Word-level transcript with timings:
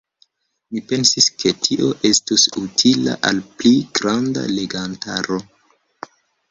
Mi 0.75 0.79
pensis, 0.91 1.27
ke 1.43 1.51
tio 1.67 1.91
estus 2.11 2.47
utila 2.63 3.15
al 3.31 3.45
pli 3.61 3.75
granda 4.01 4.49
legantaro. 4.57 5.43